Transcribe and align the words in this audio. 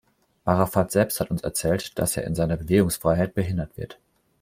Arafat 0.45 0.89
selbst 0.91 1.19
hat 1.19 1.29
uns 1.29 1.43
erzählt, 1.43 1.99
dass 1.99 2.17
er 2.17 2.23
in 2.23 2.33
seiner 2.33 2.57
Bewegungsfreiheit 2.57 3.35
behindert 3.35 3.77
wird. 3.77 3.99